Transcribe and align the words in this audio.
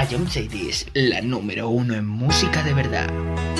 a 0.00 0.06
Jump 0.06 0.30
Cities, 0.30 0.86
la 0.94 1.20
número 1.20 1.68
uno 1.68 1.94
en 1.94 2.06
música 2.06 2.62
de 2.62 2.72
verdad. 2.72 3.59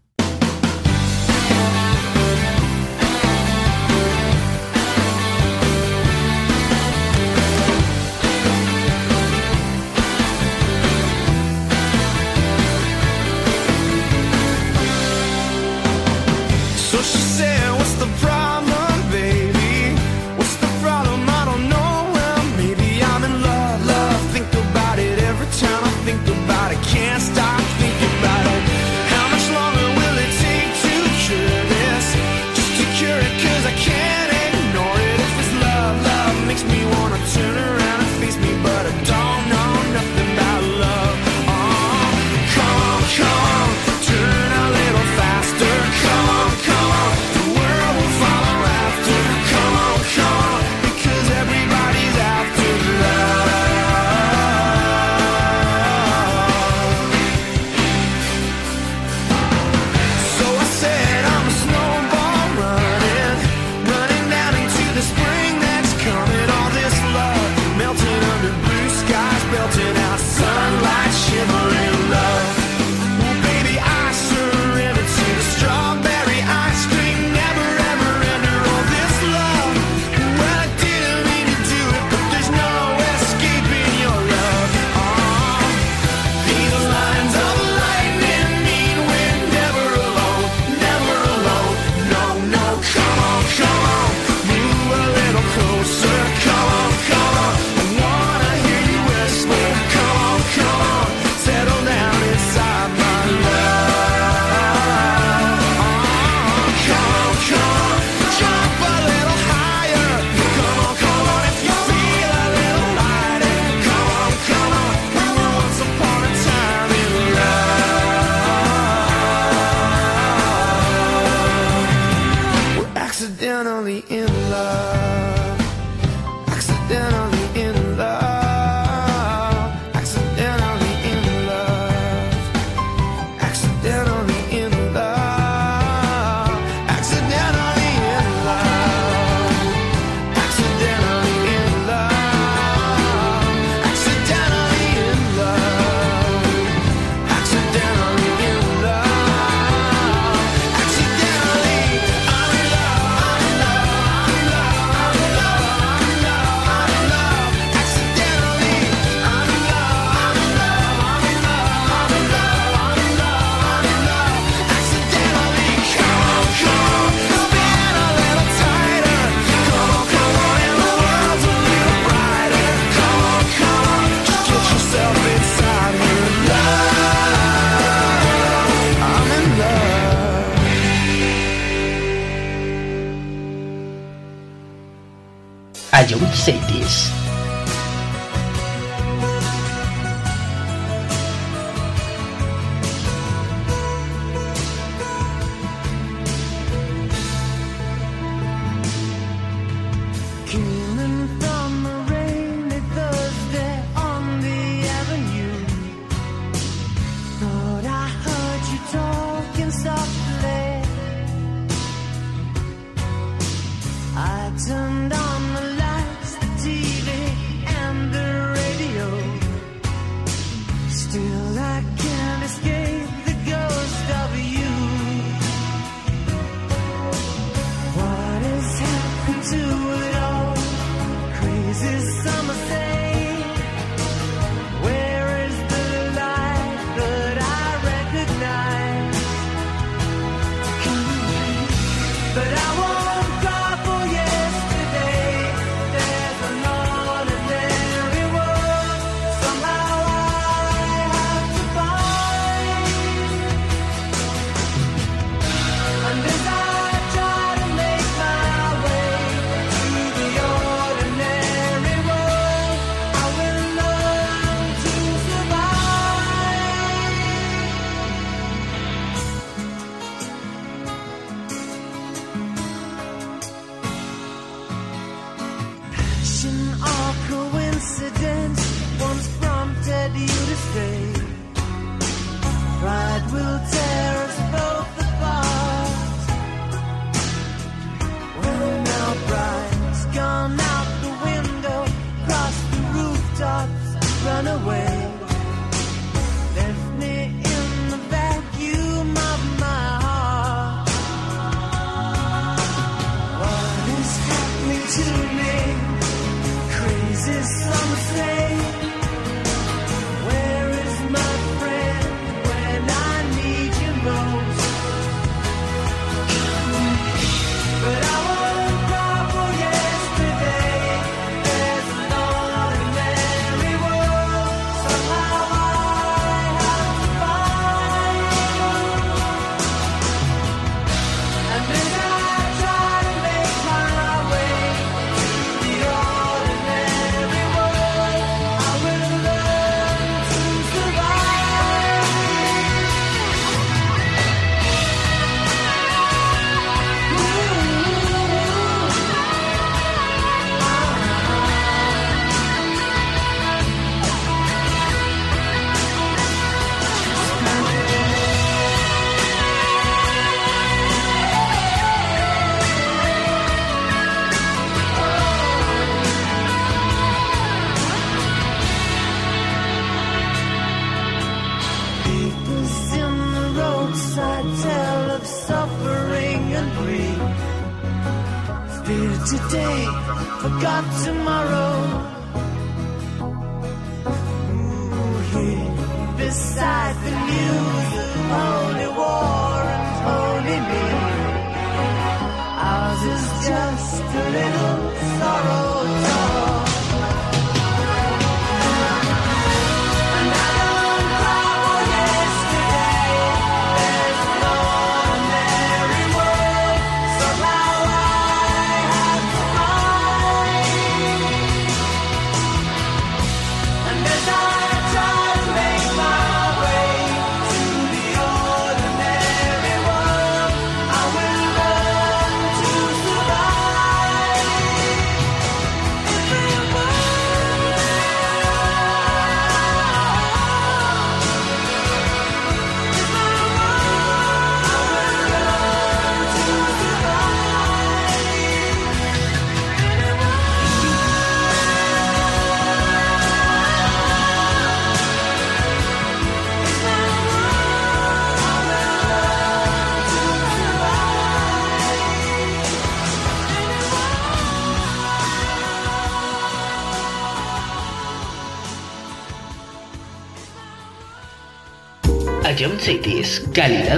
verdade, 186.01 186.13
eu 186.13 186.33
sei 186.33 186.57
disso. 186.61 187.20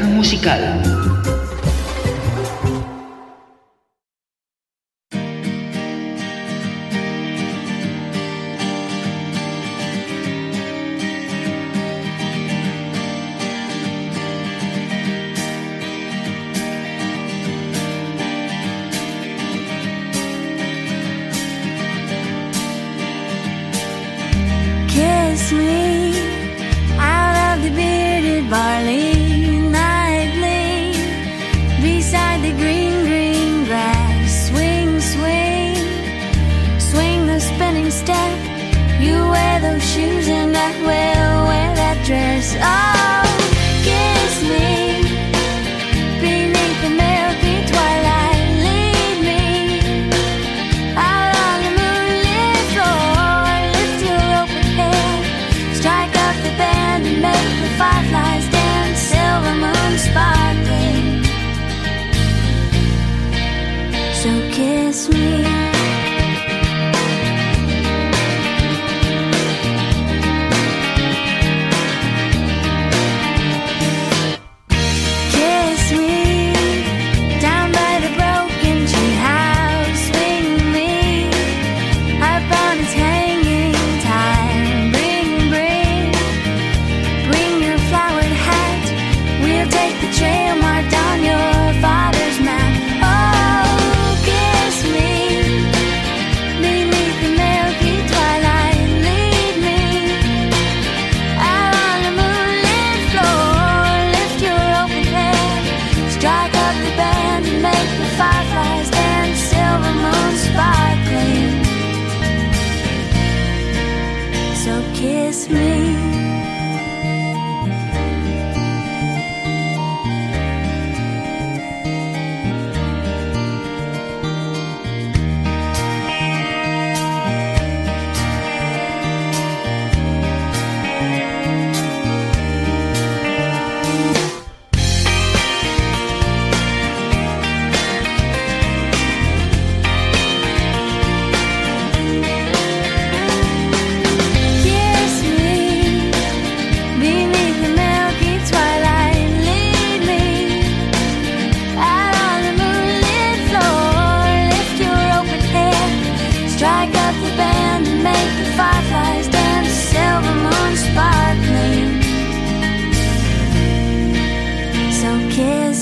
Musical. 0.01 0.92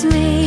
Me. 0.06 0.41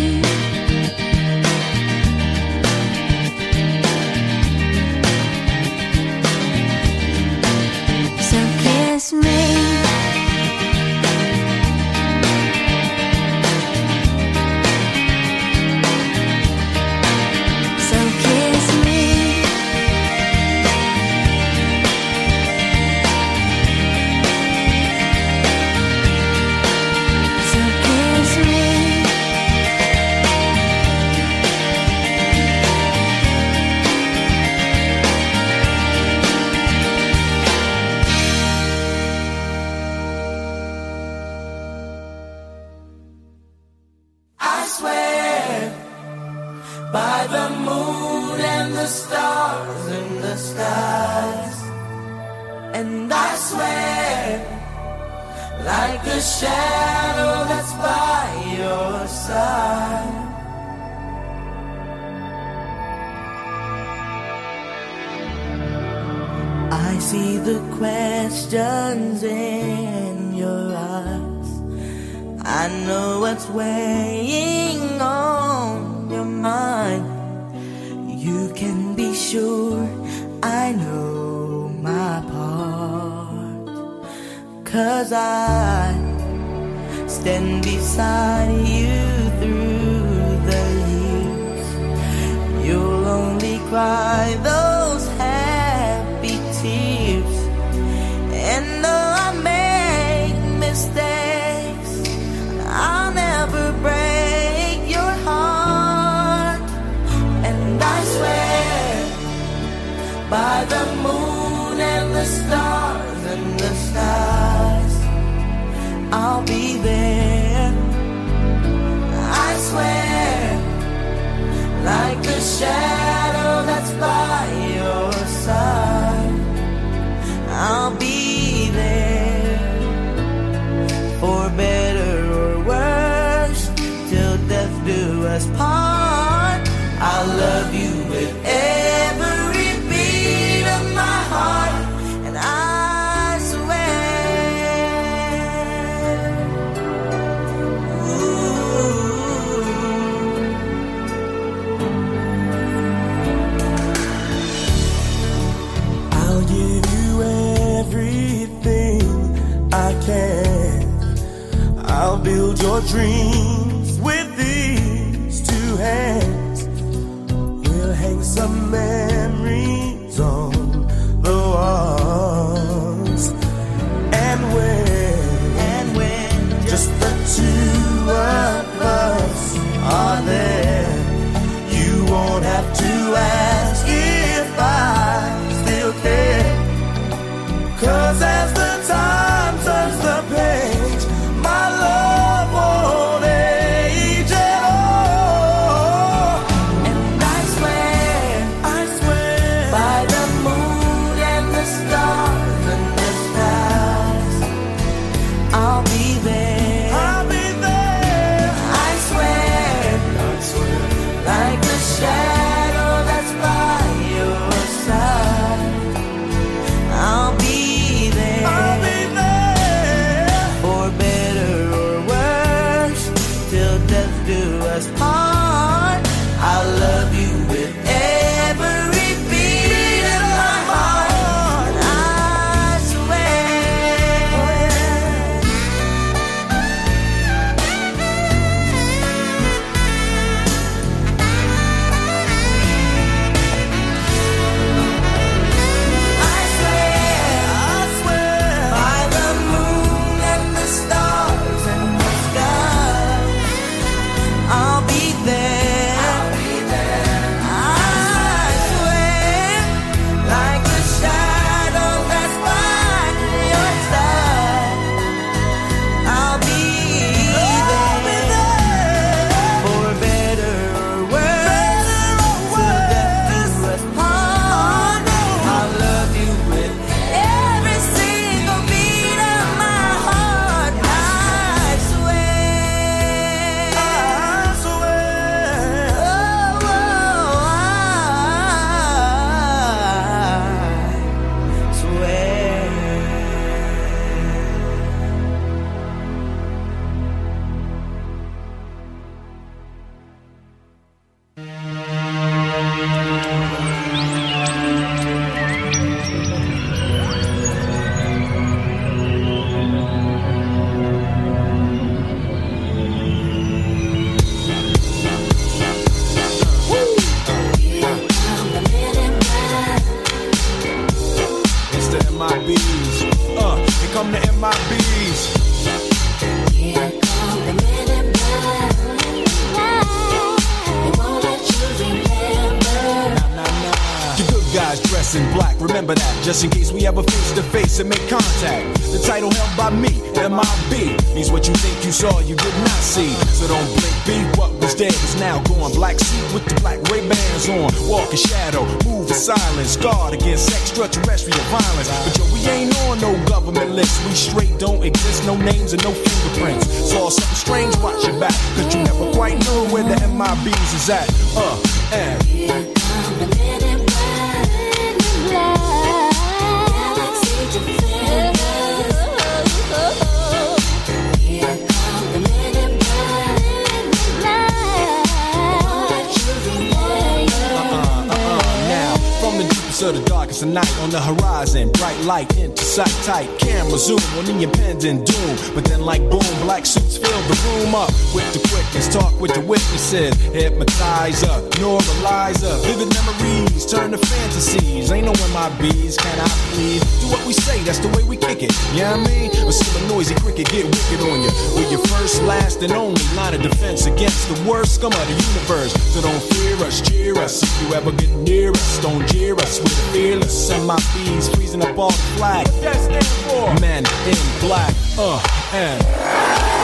Hypnotizer 390.35 391.31
neuralizer 391.62 392.59
vivid 392.66 392.90
memories 392.92 393.64
turn 393.64 393.92
to 393.92 393.99
fantasies. 393.99 394.90
Ain't 394.90 395.07
no 395.07 395.14
my 395.33 395.49
bees 395.61 395.97
can 395.97 396.18
I 396.18 396.29
please? 396.51 396.83
Do 397.01 397.07
what 397.09 397.25
we 397.27 397.33
say 397.33 397.62
that's 397.62 397.79
the 397.79 397.88
way 397.88 398.03
we 398.03 398.16
kick 398.16 398.42
it. 398.42 398.53
Yeah 398.75 398.97
you 398.97 399.03
know 399.03 399.05
I 399.05 399.31
mean? 399.31 399.31
Or 399.47 399.53
see 399.53 399.70
a 399.79 399.88
noisy 399.88 400.14
cricket 400.16 400.51
get 400.51 400.64
wicked 400.64 401.01
on 401.07 401.23
you 401.23 401.31
with 401.55 401.70
your 401.70 401.83
first 401.87 402.23
last 402.25 402.62
and 402.62 402.73
only 402.73 403.03
line 403.14 403.35
of 403.35 403.42
defense 403.42 403.87
against 403.87 404.29
the 404.29 404.51
worst 404.51 404.75
scum 404.75 404.92
of 404.92 405.07
the 405.07 405.14
universe. 405.14 405.73
So 405.94 406.03
don't 406.03 406.23
fear 406.35 406.57
us 406.66 406.81
cheer 406.83 407.16
us. 407.18 407.42
If 407.42 407.55
you 407.62 407.75
ever 407.75 407.92
get 407.92 408.11
near 408.11 408.51
us 408.51 408.79
don't 408.83 409.07
jeer 409.09 409.35
us. 409.37 409.61
We're 409.61 409.92
fearless 409.92 410.51
and 410.51 410.66
my 410.66 410.81
bees 410.94 411.29
freezing 411.35 411.62
up 411.62 411.79
all 411.79 411.92
the 411.92 412.09
flag. 412.18 412.47
That 412.62 412.77
stand 412.77 413.07
for 413.31 413.55
men 413.61 413.85
in 414.11 414.18
black 414.40 414.75
uh 414.99 415.23
and 415.53 416.63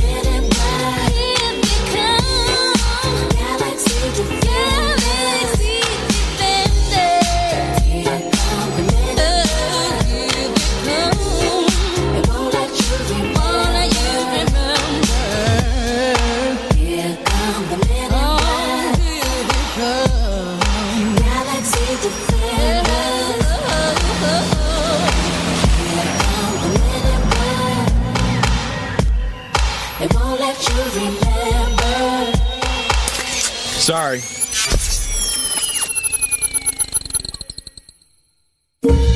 Sorry. 33.81 34.21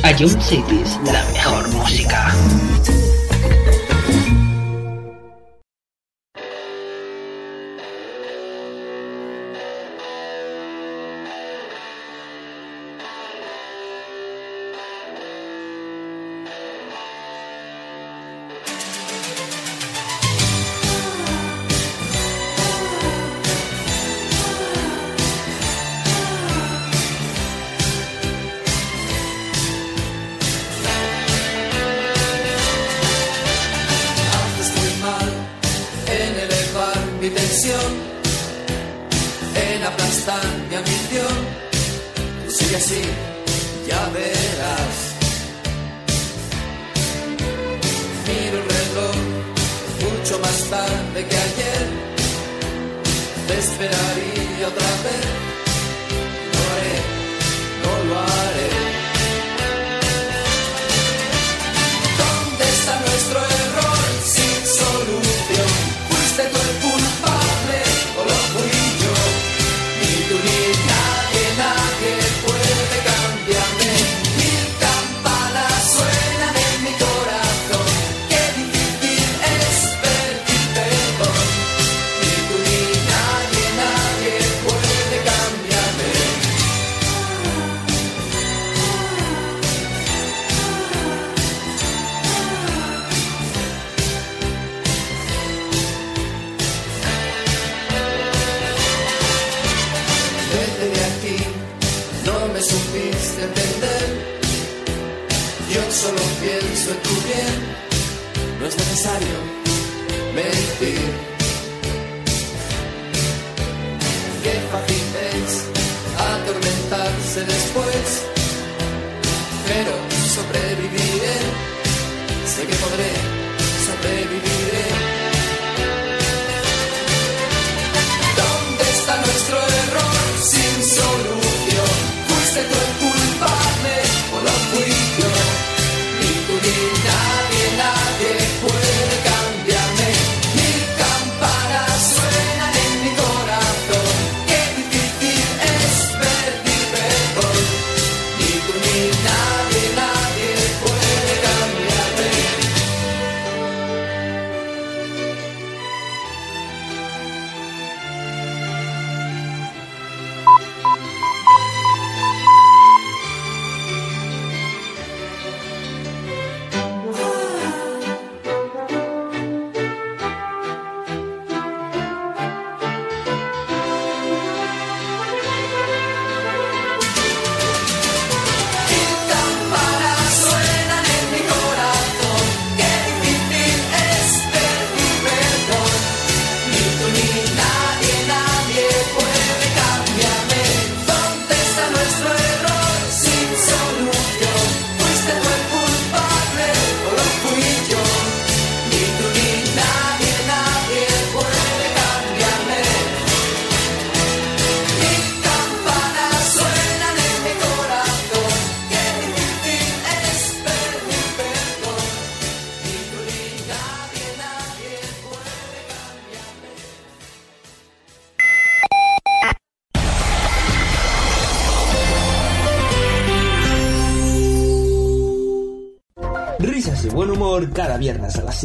Ion 0.04 0.42
Cities, 0.42 1.00
la 1.06 1.24
mejor 1.34 1.68
música. 1.70 2.34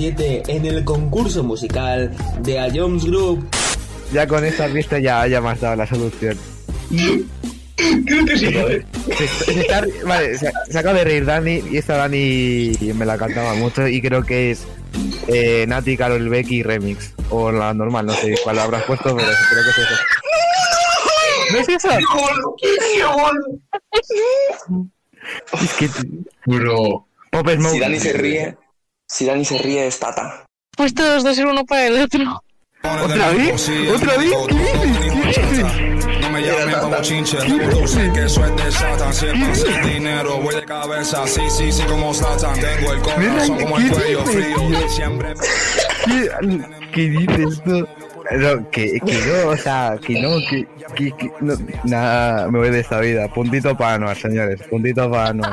2007 0.00 0.42
en 0.48 0.64
el 0.64 0.84
concurso 0.84 1.44
musical 1.44 2.10
de 2.42 2.58
A 2.58 2.68
Jones 2.72 3.04
Group. 3.04 3.46
Ya 4.12 4.26
con 4.26 4.44
esta 4.44 4.66
pista 4.68 4.98
ya, 4.98 5.26
ya 5.26 5.40
me 5.42 5.50
has 5.50 5.60
dado 5.60 5.76
la 5.76 5.86
solución. 5.86 6.38
Creo 8.06 8.24
que 8.24 8.38
sí. 8.38 8.46
¿eh? 8.46 8.84
Se, 9.16 9.26
se 9.26 9.60
está, 9.60 9.84
vale, 10.06 10.38
se, 10.38 10.50
se, 10.70 10.78
acaba 10.78 10.98
de 10.98 11.04
reír 11.04 11.24
Dani 11.24 11.62
y 11.70 11.76
esta 11.76 11.96
Dani 11.96 12.72
me 12.94 13.04
la 13.06 13.18
cantaba 13.18 13.54
mucho 13.54 13.86
y 13.86 14.00
creo 14.00 14.22
que 14.22 14.50
es 14.52 14.66
eh, 15.28 15.66
Nati, 15.68 15.96
Carol 15.96 16.28
Becky 16.28 16.62
Remix 16.62 17.14
o 17.28 17.52
la 17.52 17.74
normal, 17.74 18.06
no 18.06 18.14
sé 18.14 18.34
cuál 18.42 18.58
habrás 18.58 18.84
puesto, 18.84 19.16
pero 19.16 19.28
creo 19.50 19.64
que 19.64 19.70
es 19.70 19.78
eso. 19.78 19.94
¿No 21.52 21.58
es 21.58 21.68
eso? 21.68 21.88
¡Qué 25.58 25.64
Es 25.64 25.72
que... 25.74 25.88
Bro. 26.46 27.06
Pop 27.30 27.48
Smoke. 27.48 27.74
Si 27.74 27.80
Dani 27.80 28.00
se 28.00 28.12
ríe 28.12 28.56
si 29.10 29.26
Dani 29.26 29.44
se 29.44 29.58
ríe 29.58 29.86
es 29.86 29.98
Tata. 29.98 30.44
Pues 30.76 30.94
todos 30.94 31.24
dos 31.24 31.34
ser 31.34 31.46
uno 31.46 31.64
para 31.64 31.86
el 31.86 32.00
otro. 32.00 32.42
¿Otra 32.82 33.30
vez? 33.30 33.68
¿Otra 33.94 34.16
vez? 34.16 34.32
¿Qué 34.48 34.54
dices? 34.54 35.38
¿Qué 35.38 35.46
dices? 35.46 36.20
No 36.20 36.30
me 36.30 36.42
llamen 36.42 36.80
como 36.80 37.00
chinche, 37.02 37.36
tú 37.36 37.88
sé 37.88 38.10
que 38.12 38.24
es 38.24 38.34
de 38.36 38.72
Satan. 38.72 39.12
Si 39.12 39.26
el 39.26 39.40
pase 39.40 39.68
es 39.68 39.86
dinero, 39.86 40.38
voy 40.38 40.54
de 40.54 40.64
cabeza. 40.64 41.26
Sí, 41.26 41.42
sí, 41.50 41.72
sí, 41.72 41.82
como 41.82 42.14
Satan. 42.14 42.58
Tengo 42.60 42.92
el 42.92 43.02
corazón 43.02 43.58
como 43.58 43.78
el 43.78 43.90
cuello 43.90 44.24
frío. 44.26 44.88
Siempre. 44.88 45.34
¿Qué, 46.04 46.30
qué 46.94 47.00
dices 47.02 47.62
tú? 47.64 47.86
No, 48.30 48.70
que, 48.70 49.00
que 49.00 49.14
no, 49.26 49.50
o 49.50 49.56
sea, 49.56 49.98
que 50.06 50.22
no, 50.22 50.38
que, 50.48 50.68
que, 50.94 51.10
que 51.16 51.32
no, 51.40 51.54
nada, 51.82 52.48
me 52.48 52.60
voy 52.60 52.70
de 52.70 52.80
esta 52.80 53.00
vida. 53.00 53.26
Puntito 53.28 53.76
para 53.76 53.94
Anuar, 53.94 54.16
señores, 54.16 54.62
puntito 54.70 55.10
para 55.10 55.30
Anuar. 55.30 55.52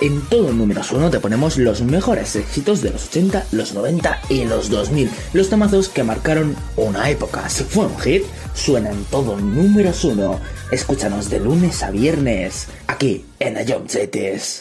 En 0.00 0.20
todo 0.22 0.52
números 0.52 0.92
uno 0.92 1.10
te 1.10 1.20
ponemos 1.20 1.56
los 1.58 1.82
mejores 1.82 2.34
éxitos 2.36 2.82
de 2.82 2.90
los 2.90 3.06
80, 3.06 3.46
los 3.52 3.74
90 3.74 4.20
y 4.28 4.44
los 4.44 4.68
2000. 4.68 5.10
Los 5.32 5.48
temazos 5.48 5.88
que 5.88 6.02
marcaron 6.02 6.56
una 6.76 7.08
época. 7.10 7.48
Si 7.48 7.64
fue 7.64 7.86
un 7.86 7.98
hit, 7.98 8.24
suenan 8.54 9.04
todo 9.10 9.36
números 9.38 10.04
uno. 10.04 10.40
Escúchanos 10.70 11.30
de 11.30 11.40
lunes 11.40 11.82
a 11.82 11.90
viernes, 11.90 12.68
aquí 12.86 13.24
en 13.38 13.56
A 13.56 13.60
John 13.66 13.88
Cities. 13.88 14.58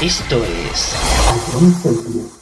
Esto 0.00 0.42
es 0.72 2.41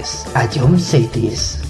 Esto 0.00 0.30
es 0.38 0.56
Ion 0.56 0.78
60s. 0.78 1.69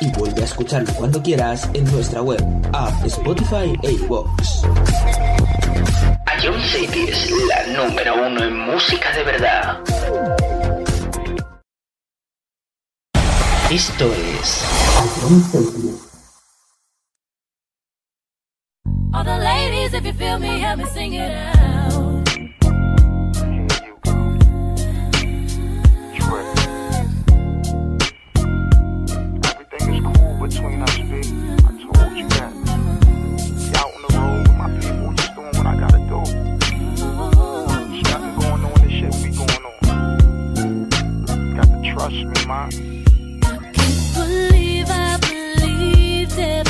y 0.00 0.10
vuelve 0.12 0.42
a 0.42 0.44
escucharlo 0.44 0.92
cuando 0.94 1.22
quieras 1.22 1.68
en 1.74 1.84
nuestra 1.92 2.22
web, 2.22 2.42
app, 2.72 3.04
Spotify 3.04 3.78
e 3.82 3.92
iVoox. 3.92 4.62
Ion 6.42 6.60
City 6.62 7.06
es 7.08 7.30
la 7.48 7.84
número 7.84 8.26
uno 8.26 8.44
en 8.44 8.58
música 8.58 9.12
de 9.12 9.24
verdad. 9.24 9.80
Esto 13.70 14.12
es 14.12 14.64
Ion 15.20 15.42
City. 15.42 16.08
All 19.12 19.24
the 19.24 19.38
ladies, 19.38 19.94
if 19.94 20.04
you 20.04 20.12
feel 20.12 20.38
me, 20.38 20.60
help 20.60 20.78
me 20.78 20.84
sing 20.86 21.14
it 21.14 21.30
out. 21.30 21.67
between 30.58 30.82
us, 30.82 30.96
told 30.96 32.18
you 32.18 32.28
that. 32.30 32.52
Be 33.46 33.76
out 33.78 33.94
on 33.94 34.02
the 34.02 34.10
road 34.18 34.42
with 34.48 34.56
my 34.56 34.68
people, 34.80 35.12
just 35.14 35.34
doing 35.34 35.46
what 35.46 35.66
I 35.66 35.74
gotta 35.78 35.98
do. 35.98 36.20
There's 37.88 38.02
nothing 38.10 38.34
going 38.40 38.64
on, 38.64 38.74
this 38.82 38.92
shit 38.92 39.12
be 39.22 39.30
going 39.36 39.64
on. 39.64 39.74
You 41.46 41.54
got 41.54 41.66
to 41.66 41.78
trust 41.92 42.14
me, 42.14 42.46
man. 42.46 42.68
I 43.44 43.46
can't 43.72 44.14
believe 44.14 44.88
I 44.90 45.18
believed 45.20 46.38
it. 46.38 46.67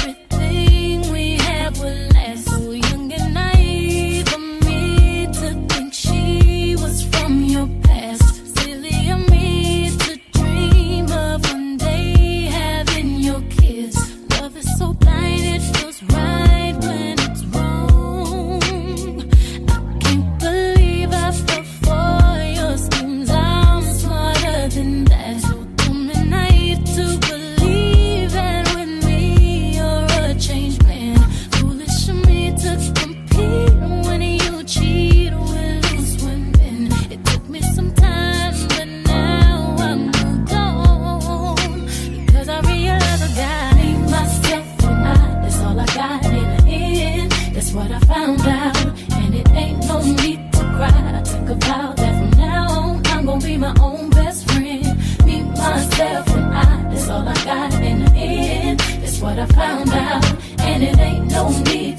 I 59.39 59.47
found 59.47 59.91
out. 59.91 60.25
And 60.61 60.83
it 60.83 60.99
ain't 60.99 61.31
no 61.31 61.49
need 61.63 61.99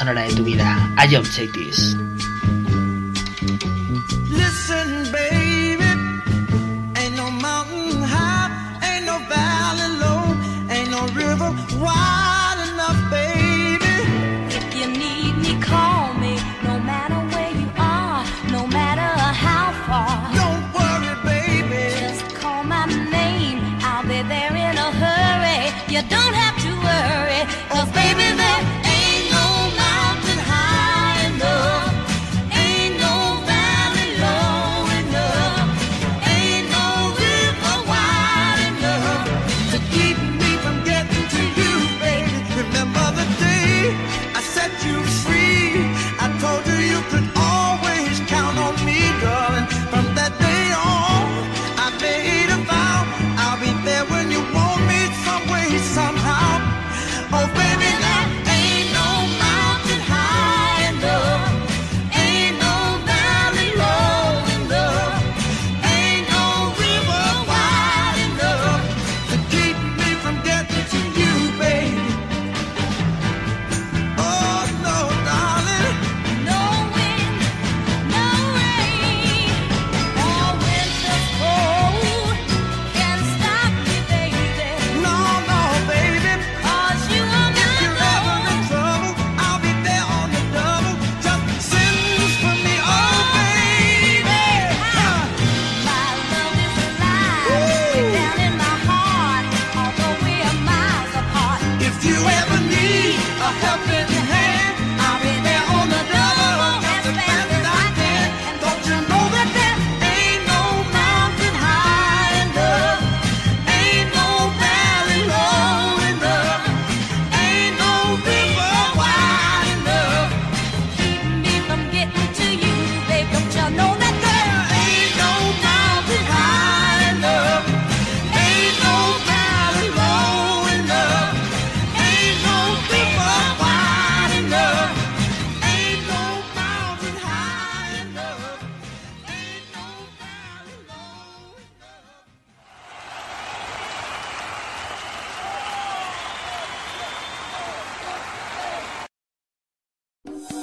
sonora 0.00 0.22
de 0.22 0.34
tu 0.34 0.42
vida, 0.42 0.64
a 0.96 1.04
John 1.06 1.26
Cities. 1.26 1.94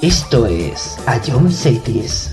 Esto 0.03 0.45
es 0.45 0.95
A 1.07 1.19
John 1.25 1.51
Cities. 1.51 2.29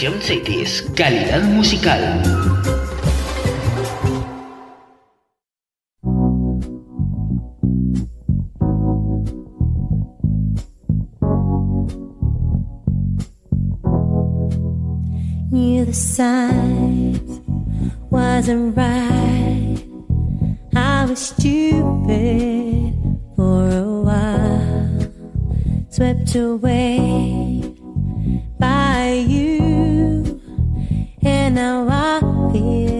Session 0.00 0.22
Cities, 0.22 0.80
calidad 0.96 1.44
musical. 1.52 2.00
Knew 15.52 15.84
the 15.84 15.92
signs 15.92 17.42
wasn't 18.08 18.74
right. 18.74 19.84
I 20.74 21.04
was 21.04 21.18
stupid 21.18 22.96
for 23.36 23.68
a 23.68 24.00
while, 24.00 25.12
swept 25.90 26.34
away 26.36 27.39
now 31.50 31.88
I 31.88 32.20
feel 32.52 32.99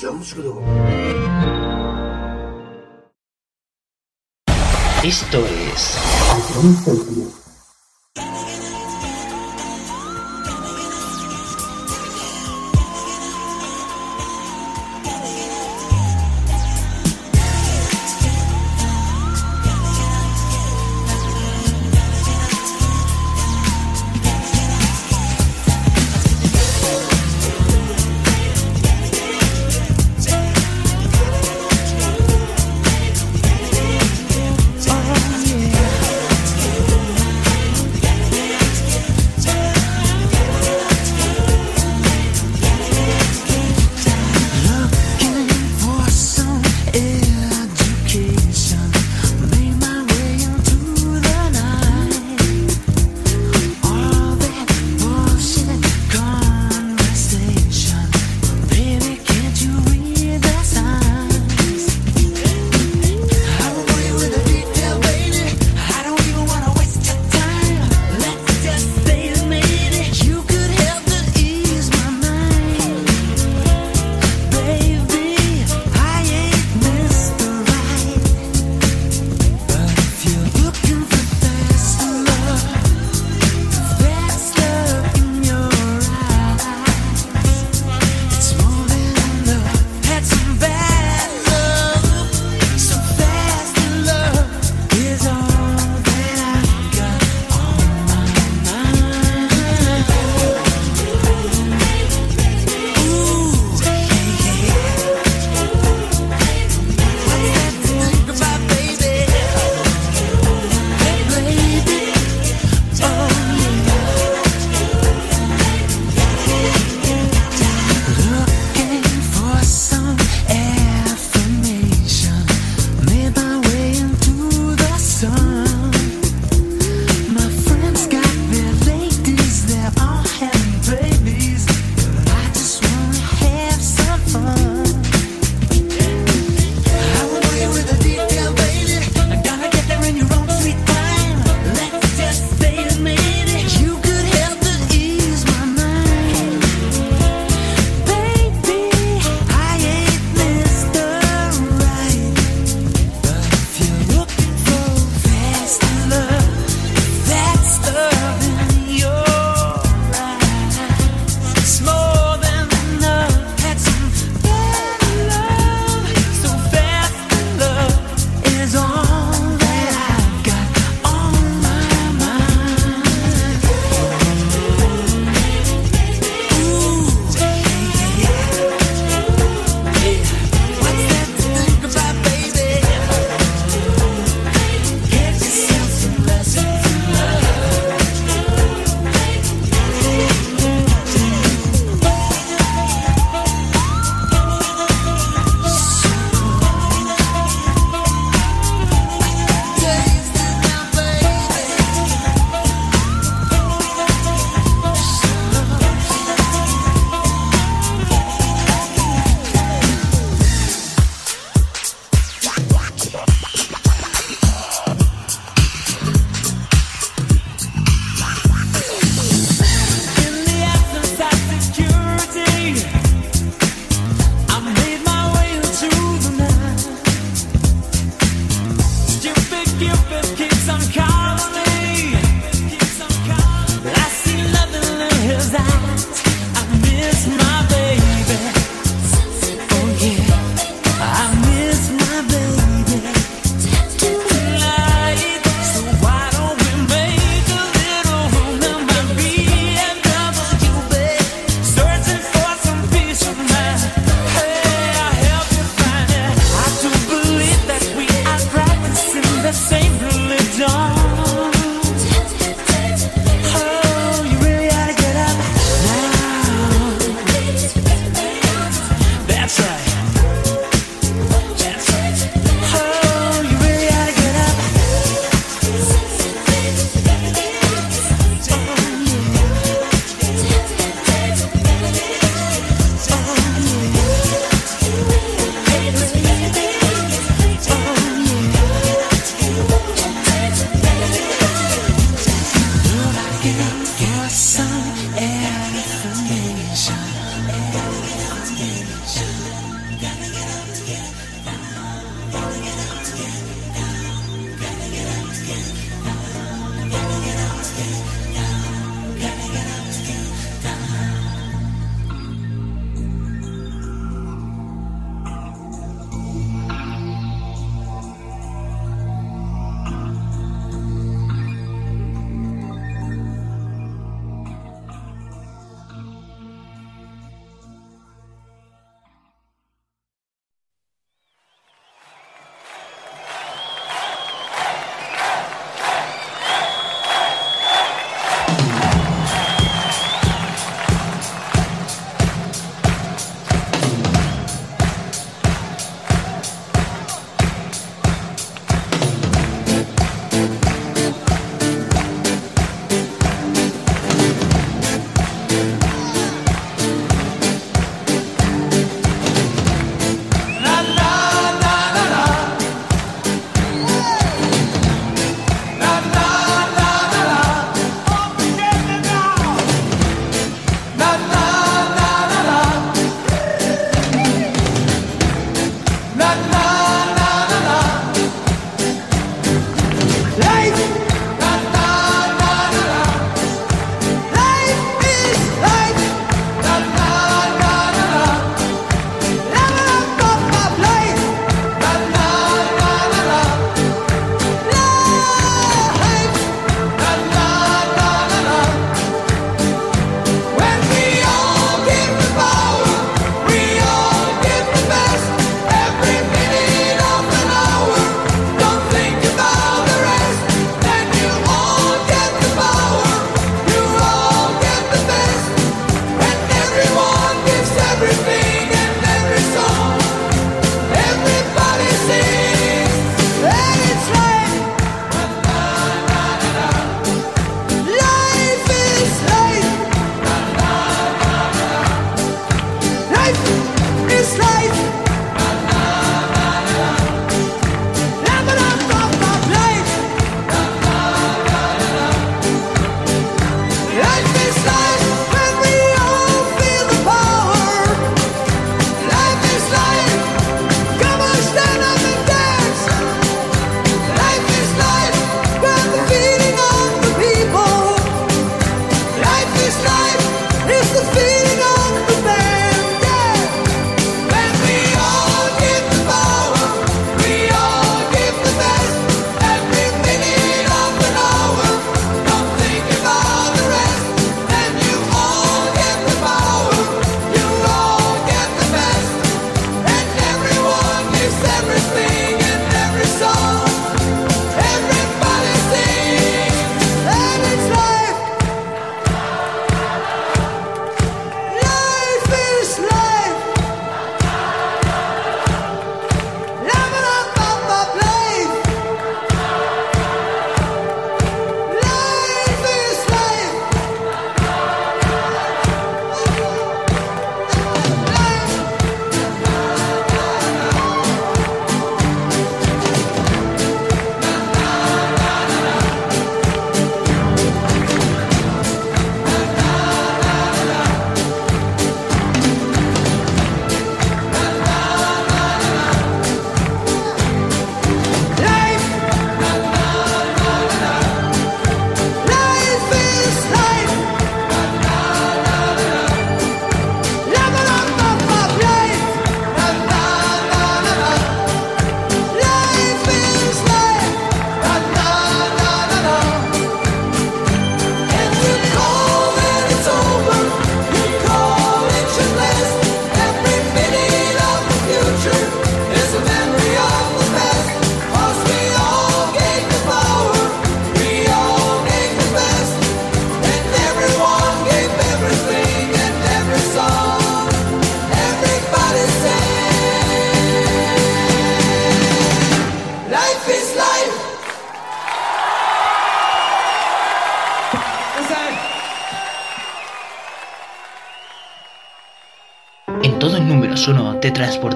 Jones. 0.00 0.34
Esto 5.02 5.38
es 5.46 7.43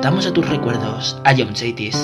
Vamos 0.08 0.24
a 0.24 0.32
tus 0.32 0.48
recuerdos, 0.48 1.20
a 1.22 1.34
John 1.36 1.52
Chaitis. 1.52 1.94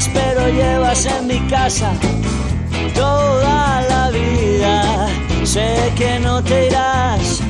pero 0.00 0.48
llevas 0.48 1.04
en 1.04 1.26
mi 1.26 1.38
casa 1.48 1.92
toda 2.94 3.82
la 3.82 4.10
vida. 4.10 5.08
Sé 5.44 5.92
que 5.96 6.18
no 6.18 6.42
te 6.42 6.68
irás, 6.68 7.40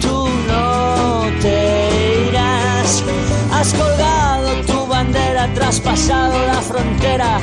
tú 0.00 0.28
no 0.48 1.22
te 1.40 2.28
irás. 2.28 3.04
Has 3.52 3.72
colgado 3.72 4.50
tu 4.66 4.84
bandera, 4.86 5.46
traspasado 5.54 6.34
la 6.46 6.60
frontera. 6.60 7.38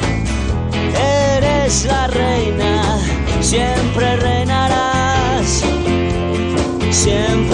Eres 1.38 1.86
la 1.86 2.08
reina, 2.08 2.98
siempre 3.40 4.18
reinarás, 4.18 5.64
siempre. 6.92 7.49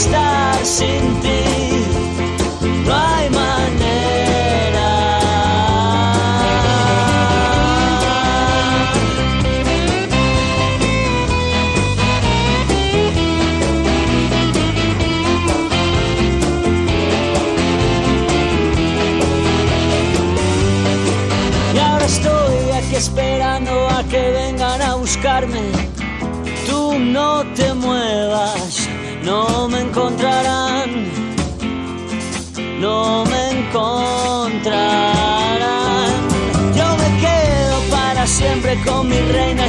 estar 0.00 0.64
sin 0.64 1.20
ti. 1.20 1.39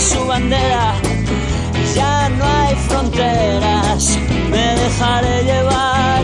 su 0.02 0.26
bandera 0.26 0.94
ya 1.96 2.30
no 2.30 2.46
hay 2.46 2.76
fronteras. 2.88 4.18
Me 4.50 4.76
dejaré 4.82 5.44
llevar 5.44 6.24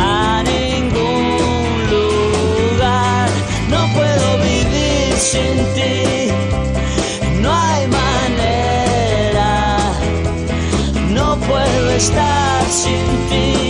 a 0.00 0.42
ningún 0.42 1.66
lugar. 1.92 3.28
No 3.70 3.80
puedo 3.94 4.38
vivir 4.38 5.14
sin 5.16 5.56
ti. 5.74 6.30
No 7.42 7.52
hay 7.52 7.86
manera. 7.88 9.78
No 11.10 11.36
puedo 11.36 11.90
estar 11.90 12.64
sin 12.66 13.06
ti. 13.30 13.65